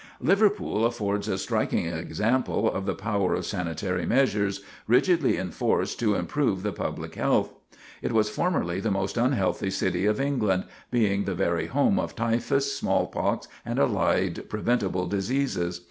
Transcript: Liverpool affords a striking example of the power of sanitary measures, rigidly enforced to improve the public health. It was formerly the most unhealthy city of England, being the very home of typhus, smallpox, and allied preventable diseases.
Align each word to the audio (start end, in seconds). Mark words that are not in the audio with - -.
Liverpool 0.19 0.83
affords 0.83 1.27
a 1.27 1.37
striking 1.37 1.85
example 1.85 2.67
of 2.71 2.87
the 2.87 2.95
power 2.95 3.35
of 3.35 3.45
sanitary 3.45 4.03
measures, 4.03 4.63
rigidly 4.87 5.37
enforced 5.37 5.99
to 5.99 6.15
improve 6.15 6.63
the 6.63 6.71
public 6.71 7.13
health. 7.13 7.53
It 8.01 8.11
was 8.11 8.27
formerly 8.27 8.79
the 8.79 8.89
most 8.89 9.15
unhealthy 9.15 9.69
city 9.69 10.07
of 10.07 10.19
England, 10.19 10.63
being 10.89 11.25
the 11.25 11.35
very 11.35 11.67
home 11.67 11.99
of 11.99 12.15
typhus, 12.15 12.75
smallpox, 12.75 13.47
and 13.63 13.77
allied 13.77 14.49
preventable 14.49 15.05
diseases. 15.05 15.79